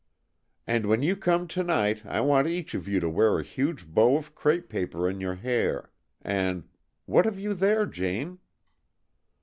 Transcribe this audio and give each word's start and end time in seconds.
"And 0.65 0.87
when 0.87 1.03
you 1.03 1.15
come 1.15 1.47
to 1.49 1.61
night, 1.61 2.03
I 2.07 2.21
want 2.21 2.47
each 2.47 2.73
of 2.73 2.87
you 2.87 2.99
to 3.01 3.07
wear 3.07 3.37
a 3.37 3.43
huge 3.43 3.85
bow 3.87 4.17
of 4.17 4.33
crêpe 4.33 4.67
paper 4.67 5.07
on 5.07 5.21
your 5.21 5.35
hair, 5.35 5.91
and 6.23 6.67
what 7.05 7.25
have 7.25 7.37
you 7.37 7.53
there, 7.53 7.85
Jane?" 7.85 8.39